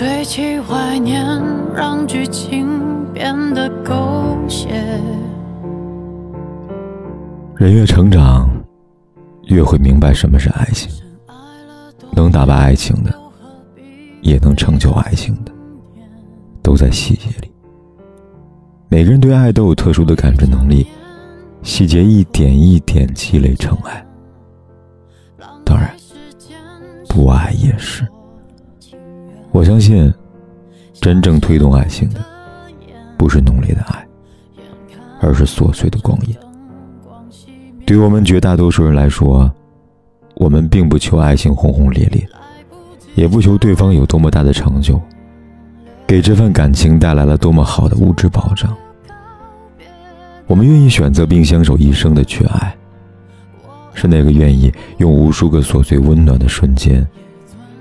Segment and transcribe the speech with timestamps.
[0.00, 1.22] 堆砌怀念，
[1.74, 2.66] 让剧情
[3.12, 4.70] 变得狗血。
[7.54, 8.48] 人越成长，
[9.48, 10.90] 越会明白什么是爱情。
[12.12, 13.14] 能打败爱情的，
[14.22, 15.52] 也能成就爱情的，
[16.62, 17.52] 都在细节里。
[18.88, 20.86] 每个人对爱都有特殊的感知能力，
[21.62, 24.02] 细节一点一点积累成爱。
[25.62, 25.94] 当然，
[27.06, 28.02] 不爱也是。
[29.52, 30.12] 我相信，
[31.00, 32.24] 真正推动爱情的，
[33.18, 34.06] 不是浓烈的爱，
[35.20, 36.34] 而是琐碎的光阴。
[37.84, 39.50] 对于我们绝大多数人来说，
[40.36, 42.24] 我们并不求爱情轰轰烈烈，
[43.16, 45.00] 也不求对方有多么大的成就，
[46.06, 48.72] 给这份感情带来了多么好的物质保障。
[50.46, 52.74] 我们愿意选择并相守一生的去爱，
[53.94, 57.04] 是那个愿意用无数个琐碎温暖的瞬间。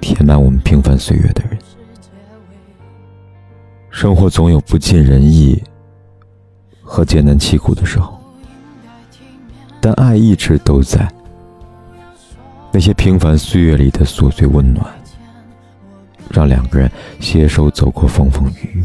[0.00, 1.58] 填满我们平凡岁月的人，
[3.90, 5.62] 生活总有不尽人意
[6.82, 8.18] 和艰难凄苦的时候，
[9.80, 11.08] 但爱一直都在。
[12.72, 14.86] 那些平凡岁月里的琐碎温暖，
[16.30, 18.84] 让两个人携手走过风风雨雨。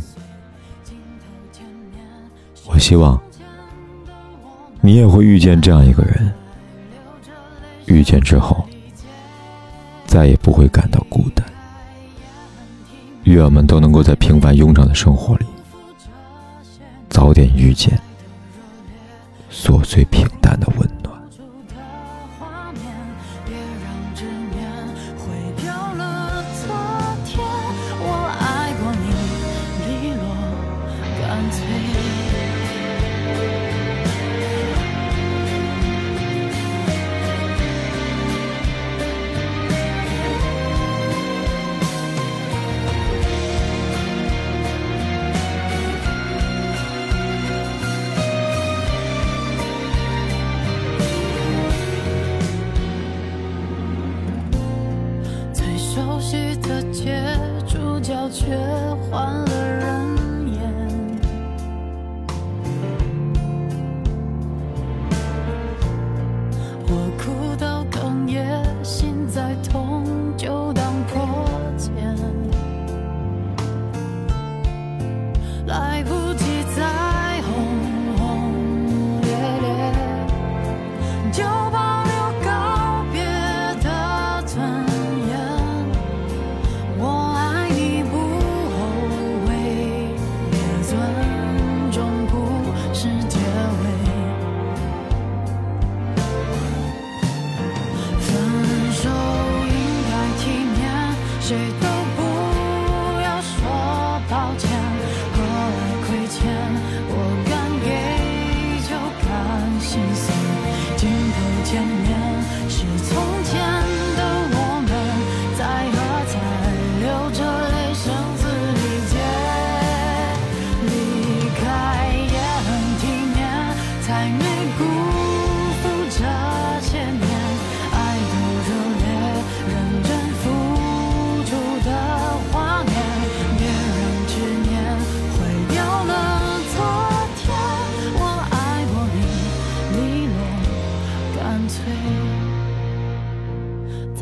[2.68, 3.20] 我希望
[4.82, 6.34] 你也会遇见这样一个人，
[7.86, 8.66] 遇见之后。
[10.16, 11.46] 再也不会感到孤单。
[13.26, 15.46] 愿我们都能够在平凡庸常的生活里，
[17.10, 18.00] 早点遇见
[19.52, 20.45] 琐碎平淡
[59.16, 59.45] 换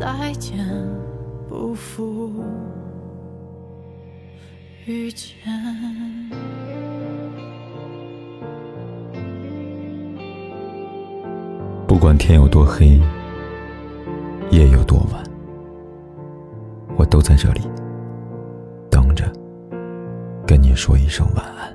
[0.04, 0.58] 再见，
[1.48, 2.30] 不负
[4.84, 5.34] 遇见。
[11.86, 13.00] 不管天有多黑，
[14.50, 15.24] 夜有多晚，
[16.98, 17.62] 我都在这里
[18.90, 19.24] 等着，
[20.46, 21.74] 跟你说一声晚安。